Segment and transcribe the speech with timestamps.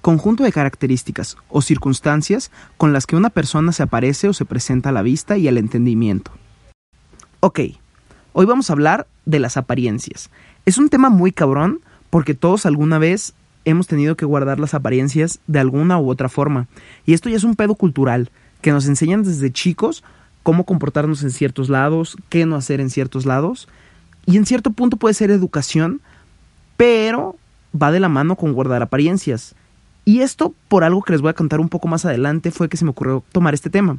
[0.00, 4.88] Conjunto de características o circunstancias con las que una persona se aparece o se presenta
[4.88, 6.32] a la vista y al entendimiento.
[7.40, 7.60] Ok,
[8.32, 10.30] hoy vamos a hablar de las apariencias.
[10.64, 13.34] Es un tema muy cabrón porque todos alguna vez
[13.64, 16.66] hemos tenido que guardar las apariencias de alguna u otra forma.
[17.04, 18.30] Y esto ya es un pedo cultural
[18.62, 20.02] que nos enseñan desde chicos
[20.42, 23.68] cómo comportarnos en ciertos lados, qué no hacer en ciertos lados.
[24.26, 26.00] Y en cierto punto puede ser educación,
[26.80, 27.36] pero
[27.76, 29.54] va de la mano con guardar apariencias.
[30.06, 32.78] Y esto, por algo que les voy a contar un poco más adelante, fue que
[32.78, 33.98] se me ocurrió tomar este tema.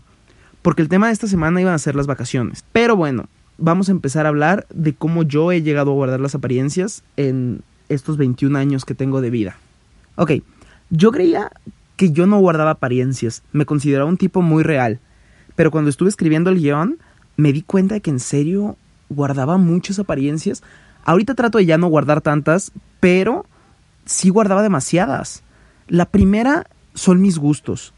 [0.63, 2.65] Porque el tema de esta semana iban a ser las vacaciones.
[2.71, 3.25] Pero bueno,
[3.59, 7.61] vamos a empezar a hablar de cómo yo he llegado a guardar las apariencias en
[7.87, 9.57] estos 21 años que tengo de vida.
[10.15, 10.31] Ok,
[10.89, 11.51] yo creía
[11.97, 14.97] que yo no guardaba apariencias, me consideraba un tipo muy real,
[15.55, 16.97] pero cuando estuve escribiendo el guion
[17.37, 18.75] me di cuenta de que en serio
[19.09, 20.63] guardaba muchas apariencias.
[21.03, 23.45] Ahorita trato de ya no guardar tantas, pero
[24.05, 25.43] sí guardaba demasiadas.
[25.87, 27.93] La primera son mis gustos.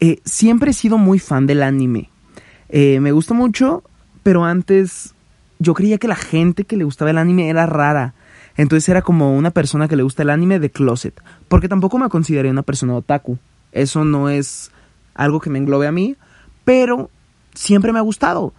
[0.00, 2.10] Eh, siempre he sido muy fan del anime.
[2.68, 3.82] Eh, me gusta mucho,
[4.22, 5.14] pero antes
[5.58, 8.14] yo creía que la gente que le gustaba el anime era rara.
[8.56, 11.20] Entonces era como una persona que le gusta el anime de closet.
[11.48, 13.38] Porque tampoco me consideré una persona otaku.
[13.72, 14.72] Eso no es
[15.14, 16.16] algo que me englobe a mí.
[16.64, 17.10] Pero
[17.54, 18.52] siempre me ha gustado.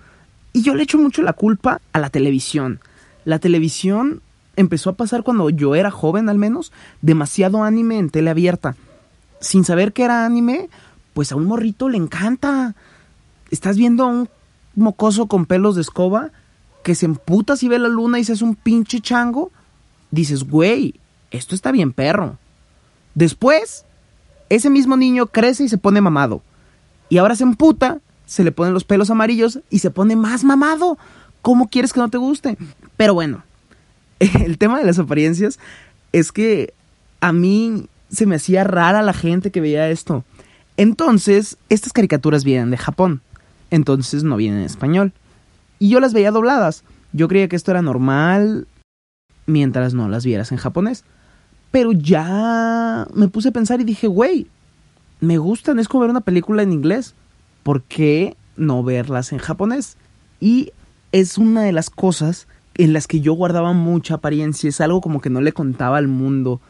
[0.53, 2.79] Y yo le echo mucho la culpa a la televisión.
[3.25, 4.21] La televisión
[4.55, 6.71] empezó a pasar cuando yo era joven al menos.
[7.01, 8.75] Demasiado anime en tele abierta.
[9.39, 10.69] Sin saber que era anime,
[11.13, 12.75] pues a un morrito le encanta.
[13.51, 14.29] Estás viendo a un
[14.75, 16.31] mocoso con pelos de escoba
[16.83, 19.51] que se emputa si ve la luna y se hace un pinche chango
[20.11, 20.95] dices, güey,
[21.31, 22.37] esto está bien perro.
[23.15, 23.85] Después,
[24.49, 26.41] ese mismo niño crece y se pone mamado.
[27.09, 30.97] Y ahora se emputa, se le ponen los pelos amarillos y se pone más mamado.
[31.41, 32.57] ¿Cómo quieres que no te guste?
[32.97, 33.43] Pero bueno,
[34.19, 35.59] el tema de las apariencias
[36.11, 36.73] es que
[37.21, 40.23] a mí se me hacía rara la gente que veía esto.
[40.77, 43.21] Entonces, estas caricaturas vienen de Japón.
[43.71, 45.13] Entonces no vienen en español.
[45.77, 46.83] Y yo las veía dobladas.
[47.13, 48.67] Yo creía que esto era normal,
[49.45, 51.03] mientras no las vieras en japonés.
[51.71, 54.47] Pero ya me puse a pensar y dije, güey,
[55.19, 57.13] me gustan, es como ver una película en inglés.
[57.63, 59.97] ¿Por qué no verlas en japonés?
[60.39, 60.71] Y
[61.11, 65.21] es una de las cosas en las que yo guardaba mucha apariencia, es algo como
[65.21, 66.61] que no le contaba al mundo.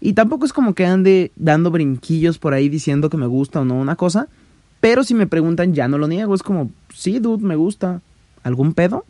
[0.00, 3.64] Y tampoco es como que ande dando brinquillos por ahí diciendo que me gusta o
[3.64, 4.26] no una cosa.
[4.80, 6.34] Pero si me preguntan, ya no lo niego.
[6.34, 8.00] Es como, sí, dude, me gusta.
[8.42, 9.04] ¿Algún pedo?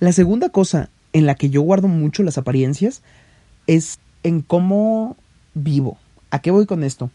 [0.00, 3.02] La segunda cosa en la que yo guardo mucho las apariencias
[3.66, 5.18] es en cómo
[5.52, 5.98] vivo.
[6.30, 7.10] ¿A qué voy con esto?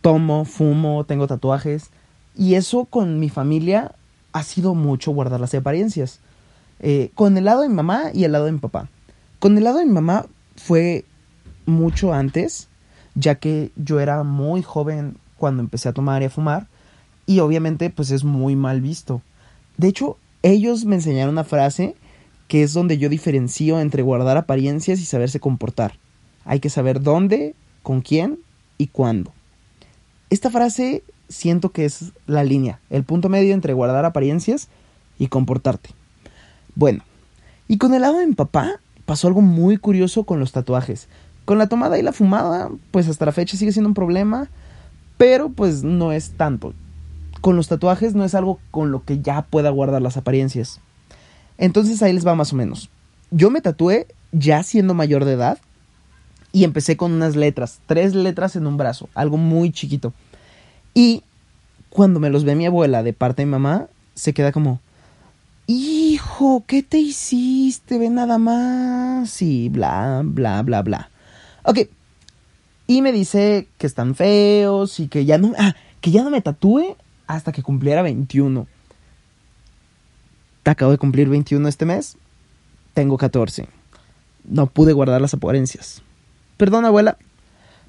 [0.00, 1.90] Tomo, fumo, tengo tatuajes.
[2.36, 3.96] Y eso con mi familia
[4.32, 6.20] ha sido mucho guardar las apariencias.
[6.80, 8.88] Eh, con el lado de mi mamá y el lado de mi papá.
[9.38, 10.26] Con el lado de mi mamá
[10.56, 11.04] fue
[11.66, 12.68] mucho antes,
[13.14, 16.66] ya que yo era muy joven cuando empecé a tomar y a fumar.
[17.26, 19.22] Y obviamente pues es muy mal visto.
[19.76, 21.94] De hecho, ellos me enseñaron una frase
[22.48, 25.94] que es donde yo diferencio entre guardar apariencias y saberse comportar.
[26.44, 28.40] Hay que saber dónde, con quién
[28.76, 29.32] y cuándo.
[30.30, 34.68] Esta frase siento que es la línea, el punto medio entre guardar apariencias
[35.18, 35.90] y comportarte.
[36.74, 37.02] Bueno,
[37.68, 41.08] y con el lado de mi papá pasó algo muy curioso con los tatuajes.
[41.44, 44.48] Con la tomada y la fumada, pues hasta la fecha sigue siendo un problema,
[45.16, 46.74] pero pues no es tanto.
[47.40, 50.80] Con los tatuajes no es algo con lo que ya pueda guardar las apariencias.
[51.58, 52.90] Entonces ahí les va más o menos.
[53.30, 55.58] Yo me tatué ya siendo mayor de edad
[56.52, 60.12] y empecé con unas letras, tres letras en un brazo, algo muy chiquito.
[60.94, 61.22] Y
[61.90, 64.80] cuando me los ve mi abuela de parte de mi mamá, se queda como,
[65.66, 67.98] hijo, ¿qué te hiciste?
[67.98, 69.42] Ve nada más.
[69.42, 71.10] Y bla, bla, bla, bla.
[71.64, 71.80] Ok.
[72.86, 76.42] Y me dice que están feos y que ya no, ah, que ya no me
[76.42, 78.66] tatúe hasta que cumpliera 21
[80.70, 82.16] acabo de cumplir 21 este mes,
[82.94, 83.66] tengo 14.
[84.44, 86.02] No pude guardar las apariencias.
[86.56, 87.16] Perdón, abuela.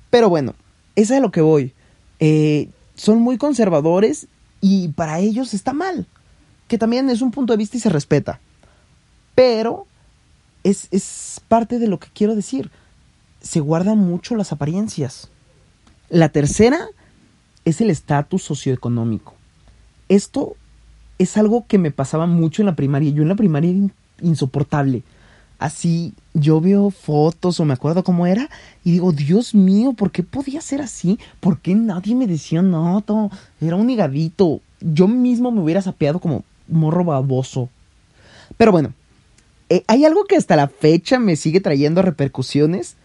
[0.10, 0.56] Pero bueno,
[0.96, 1.74] es a lo que voy.
[2.20, 4.28] Eh, son muy conservadores
[4.62, 6.08] y para ellos está mal.
[6.68, 8.40] Que también es un punto de vista y se respeta.
[9.36, 9.86] Pero
[10.64, 12.72] es, es parte de lo que quiero decir.
[13.42, 15.30] Se guardan mucho las apariencias.
[16.10, 16.88] La tercera
[17.66, 19.34] es el estatus socioeconómico.
[20.10, 20.56] Esto
[21.18, 23.12] es algo que me pasaba mucho en la primaria.
[23.12, 23.80] Yo en la primaria era
[24.22, 25.04] insoportable.
[25.60, 28.50] Así, yo veo fotos o me acuerdo cómo era
[28.84, 31.20] y digo, Dios mío, ¿por qué podía ser así?
[31.40, 33.04] ¿Por qué nadie me decía no?
[33.62, 34.62] Era un higadito.
[34.82, 37.70] Yo mismo me hubiera sapeado como morro baboso.
[38.58, 38.94] Pero bueno,
[39.70, 42.96] eh, hay algo que hasta la fecha me sigue trayendo repercusiones.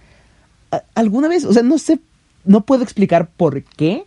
[0.94, 2.00] alguna vez, o sea, no sé,
[2.44, 4.04] no puedo explicar por qué,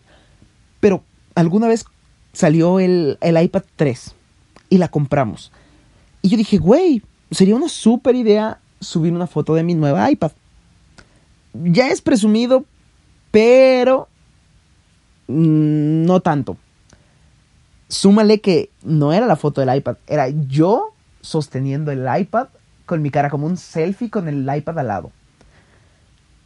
[0.79, 1.03] pero
[1.35, 1.85] alguna vez
[2.33, 4.15] salió el, el iPad 3
[4.69, 5.51] y la compramos.
[6.23, 10.31] Y yo dije, güey, sería una súper idea subir una foto de mi nueva iPad.
[11.53, 12.65] Ya es presumido,
[13.31, 14.09] pero
[15.27, 16.57] mm, no tanto.
[17.87, 22.47] Súmale que no era la foto del iPad, era yo sosteniendo el iPad
[22.85, 25.11] con mi cara como un selfie con el iPad al lado.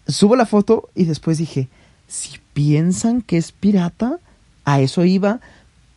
[0.08, 1.70] Subo la foto y después dije,
[2.08, 4.20] si piensan que es pirata,
[4.64, 5.40] a eso iba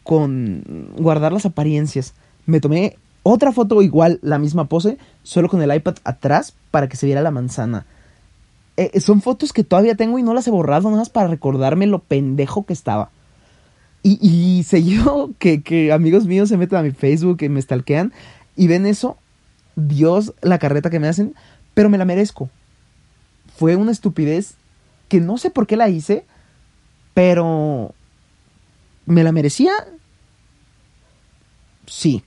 [0.02, 2.14] con guardar las apariencias.
[2.46, 2.96] Me tomé
[3.28, 7.22] otra foto igual, la misma pose, solo con el iPad atrás para que se viera
[7.22, 7.86] la manzana.
[8.76, 11.86] Eh, son fotos que todavía tengo y no las he borrado nada más para recordarme
[11.86, 13.10] lo pendejo que estaba.
[14.02, 18.12] Y, y seguido que, que amigos míos se meten a mi Facebook y me stalkean
[18.56, 19.16] y ven eso,
[19.76, 21.34] Dios, la carreta que me hacen,
[21.74, 22.50] pero me la merezco.
[23.56, 24.54] Fue una estupidez
[25.08, 26.24] que no sé por qué la hice,
[27.14, 27.94] pero
[29.06, 29.72] ¿me la merecía?
[31.86, 32.22] Sí,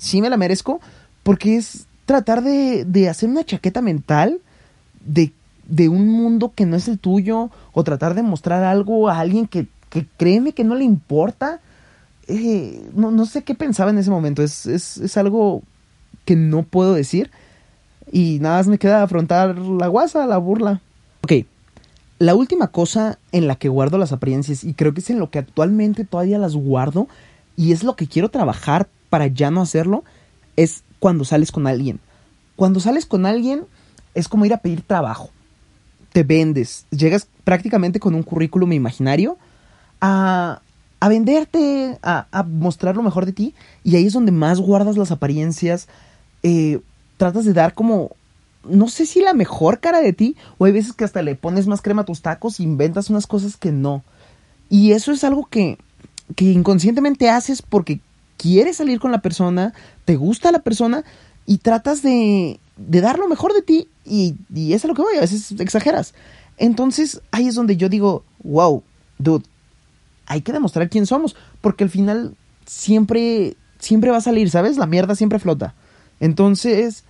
[0.00, 0.80] sí me la merezco
[1.22, 4.40] porque es tratar de, de hacer una chaqueta mental
[5.04, 5.32] de,
[5.66, 9.46] de, un mundo que no es el tuyo o tratar de mostrar algo a alguien
[9.46, 11.60] que, que créeme que no le importa.
[12.26, 14.42] Eh, no, no, sé qué pensaba en ese momento.
[14.42, 15.62] Es, es, es algo
[16.24, 17.30] que no puedo decir.
[18.10, 20.80] Y nada más me queda afrontar la guasa, la burla.
[21.22, 21.44] Ok,
[22.18, 25.30] la última cosa en la que guardo las apariencias, y creo que es en lo
[25.30, 27.06] que actualmente todavía las guardo,
[27.56, 30.04] y es lo que quiero trabajar para ya no hacerlo,
[30.56, 32.00] es cuando sales con alguien.
[32.56, 33.64] Cuando sales con alguien
[34.14, 35.30] es como ir a pedir trabajo.
[36.12, 39.38] Te vendes, llegas prácticamente con un currículum imaginario
[40.00, 40.60] a,
[40.98, 43.54] a venderte, a, a mostrar lo mejor de ti,
[43.84, 45.88] y ahí es donde más guardas las apariencias,
[46.42, 46.80] eh,
[47.16, 48.10] tratas de dar como,
[48.64, 51.66] no sé si la mejor cara de ti, o hay veces que hasta le pones
[51.66, 54.02] más crema a tus tacos e inventas unas cosas que no.
[54.68, 55.78] Y eso es algo que,
[56.34, 58.00] que inconscientemente haces porque
[58.40, 59.74] quieres salir con la persona,
[60.06, 61.04] te gusta la persona
[61.44, 64.34] y tratas de, de dar lo mejor de ti y,
[64.72, 66.14] es a lo que voy, a veces exageras.
[66.56, 68.82] Entonces ahí es donde yo digo, wow,
[69.18, 69.44] dude,
[70.26, 72.34] hay que demostrar quién somos, porque al final
[72.64, 74.78] siempre, siempre va a salir, ¿sabes?
[74.78, 75.74] La mierda siempre flota.
[76.18, 77.04] Entonces,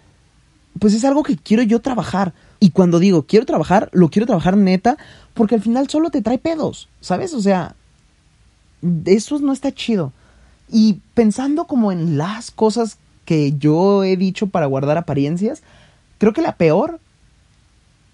[0.81, 2.33] pues es algo que quiero yo trabajar.
[2.59, 4.97] Y cuando digo quiero trabajar, lo quiero trabajar neta,
[5.35, 7.35] porque al final solo te trae pedos, ¿sabes?
[7.35, 7.77] O sea,
[9.05, 10.13] eso no está chido.
[10.71, 15.63] Y pensando como en las cosas que yo he dicho para guardar apariencias,
[16.19, 17.01] creo que la peor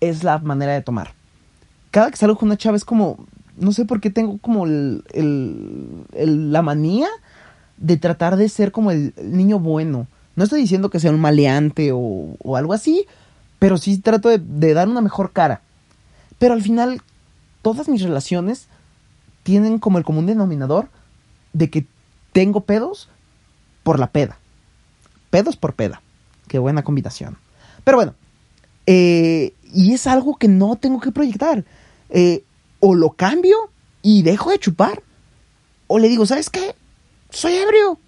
[0.00, 1.12] es la manera de tomar.
[1.90, 3.26] Cada que salgo con una chava es como,
[3.56, 7.08] no sé por qué tengo como el, el, la manía
[7.76, 10.06] de tratar de ser como el niño bueno.
[10.34, 13.06] No estoy diciendo que sea un maleante o, algo así,
[13.58, 15.62] pero sí trato de, dar una mejor cara.
[16.38, 17.00] Pero al final,
[17.62, 18.68] todas mis relaciones
[19.42, 20.88] tienen como el común denominador
[21.52, 21.86] de que
[22.36, 23.08] tengo pedos
[23.82, 24.36] por la peda.
[25.30, 26.02] Pedos por peda.
[26.48, 27.38] Qué buena combinación.
[27.82, 28.14] Pero bueno,
[28.84, 31.64] eh, y es algo que no tengo que proyectar.
[32.10, 32.44] Eh,
[32.80, 33.56] o lo cambio
[34.02, 35.02] y dejo de chupar.
[35.86, 36.74] O le digo, ¿sabes qué?
[37.30, 37.98] Soy ebrio.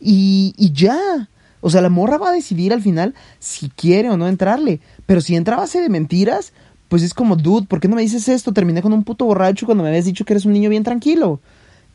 [0.00, 1.28] Y, y ya.
[1.60, 4.80] O sea, la morra va a decidir al final si quiere o no entrarle.
[5.04, 6.54] Pero si entra a base de mentiras,
[6.88, 8.54] pues es como, dude, ¿por qué no me dices esto?
[8.54, 11.38] Terminé con un puto borracho cuando me habías dicho que eres un niño bien tranquilo.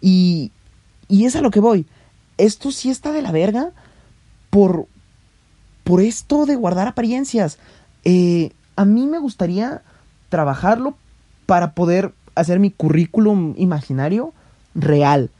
[0.01, 0.51] Y,
[1.07, 1.85] y es a lo que voy.
[2.37, 3.71] Esto sí está de la verga
[4.49, 4.87] por,
[5.83, 7.57] por esto de guardar apariencias.
[8.03, 9.81] Eh, a mí me gustaría
[10.29, 10.95] trabajarlo
[11.45, 14.33] para poder hacer mi currículum imaginario
[14.75, 15.31] real.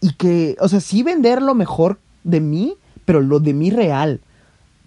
[0.00, 4.20] Y que, o sea, sí vender lo mejor de mí, pero lo de mí real.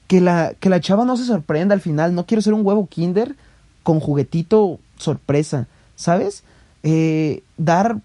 [0.08, 2.15] Que la, que la chava no se sorprenda al final.
[2.15, 3.36] No quiero ser un huevo kinder
[3.84, 6.43] con juguetito sorpresa, ¿sabes?
[6.84, 8.01] Eh, dar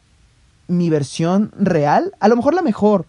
[0.69, 3.07] mi versión real, a lo mejor la mejor,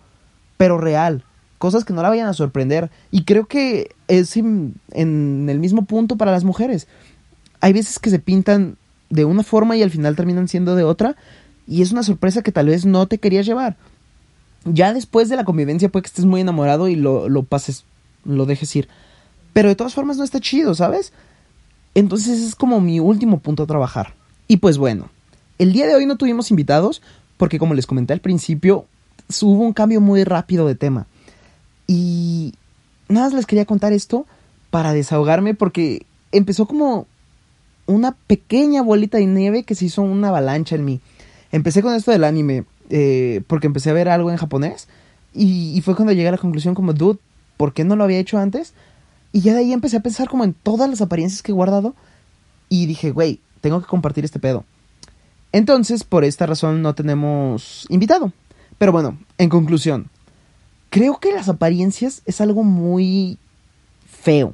[0.57, 1.23] pero real.
[1.57, 2.91] Cosas que no la vayan a sorprender.
[3.11, 6.87] Y creo que es en, el mismo punto para las mujeres.
[7.61, 8.77] Hay veces que se pintan
[9.09, 11.15] de una forma y al final terminan siendo de otra.
[11.67, 13.77] Y es una sorpresa que tal vez no te querías llevar.
[14.65, 17.85] Ya después de la convivencia puede que estés muy enamorado y lo, lo pases,
[18.25, 18.87] lo dejes ir.
[19.53, 21.13] Pero de todas formas no está chido, ¿sabes?
[21.93, 24.13] Entonces es como mi último punto a trabajar.
[24.47, 25.09] Y pues bueno,
[25.57, 27.01] el día de hoy no tuvimos invitados
[27.37, 28.85] porque como les comenté al principio,
[29.41, 31.07] hubo un cambio muy rápido de tema.
[31.87, 32.53] Y
[33.09, 34.25] nada más les quería contar esto
[34.69, 37.07] para desahogarme porque empezó como
[37.85, 40.99] una pequeña bolita de nieve que se hizo una avalancha en mí.
[41.51, 44.87] Empecé con esto del anime eh, porque empecé a ver algo en japonés
[45.33, 47.19] y, fue cuando llegué a la conclusión como, dude,
[47.57, 48.73] ¿por qué no lo había hecho antes?
[49.33, 51.93] Y ya de ahí empecé a pensar como en todas las apariencias que he guardado.
[52.69, 54.63] Y dije, güey, tengo que compartir este pedo.
[55.55, 58.33] Entonces, por esta razón no tenemos invitado.
[58.77, 60.09] Pero bueno, en conclusión,
[60.89, 63.37] creo que las apariencias es algo muy
[64.05, 64.53] feo.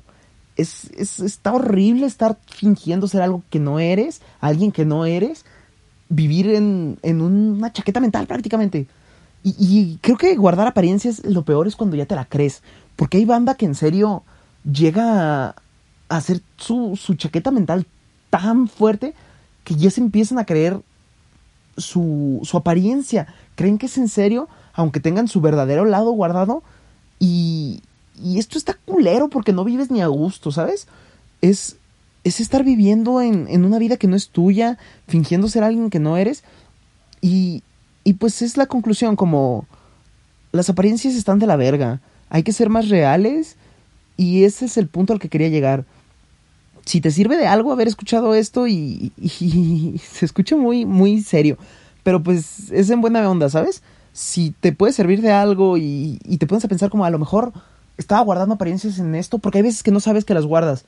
[0.58, 5.44] Es, es, está horrible estar fingiendo ser algo que no eres, alguien que no eres,
[6.08, 8.86] vivir en, en una chaqueta mental prácticamente.
[9.44, 12.62] Y, creo que guardar apariencias lo peor es cuando ya te la crees.
[12.96, 14.22] Porque hay banda que en serio
[14.72, 15.56] llega a
[16.10, 17.88] hacer su, su chaqueta mental
[18.30, 19.16] tan fuerte
[19.64, 20.80] que ya se empiezan a creer
[21.78, 23.28] su, su apariencia.
[23.56, 26.64] Creen que es en serio, aunque tengan su verdadero lado guardado.
[27.20, 27.82] Y,
[28.22, 30.88] y esto está culero porque no vives ni a gusto, ¿sabes?
[31.42, 31.78] Es,
[32.24, 36.00] es estar viviendo en, en, una vida que no es tuya, fingiendo ser alguien que
[36.00, 36.44] no eres.
[37.22, 37.64] Y,
[38.04, 39.66] y pues es la conclusión, como
[40.52, 42.02] las apariencias están de la verga.
[42.30, 43.58] Hay que ser más reales
[44.18, 45.86] y ese es el punto al que quería llegar.
[46.86, 49.12] Si te sirve de algo haber escuchado esto y,
[50.12, 51.58] se escucha muy, muy serio,
[52.04, 53.84] pero pues es en buena onda, ¿sabes?
[54.14, 57.54] Si te puede servir de algo y, te pones a pensar como a lo mejor
[57.98, 60.86] estaba guardando apariencias en esto, porque hay veces que no sabes que las guardas.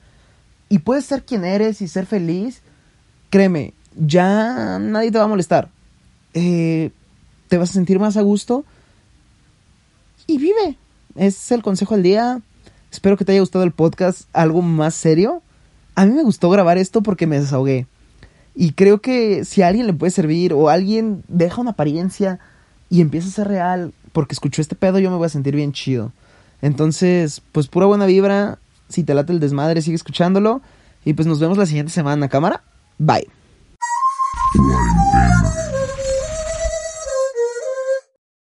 [0.68, 2.62] Y puedes ser quien eres y ser feliz,
[3.30, 5.68] créeme, ya nadie te va a molestar.
[6.34, 6.90] Eh,
[7.48, 8.64] te vas a sentir más a gusto
[10.26, 10.76] y vive.
[11.14, 12.40] Es el consejo del día.
[12.90, 15.42] Espero que te haya gustado el podcast, algo más serio.
[15.94, 17.86] A mí me gustó grabar esto porque me desahogué.
[18.54, 22.38] Y creo que si a alguien le puede servir o alguien deja una apariencia
[22.88, 25.72] y empieza a ser real porque escuchó este pedo, yo me voy a sentir bien
[25.72, 26.12] chido.
[26.62, 28.58] Entonces, pues pura buena vibra.
[28.88, 30.62] Si te late el desmadre, sigue escuchándolo.
[31.04, 32.62] Y pues nos vemos la siguiente semana, cámara.
[32.98, 33.28] Bye.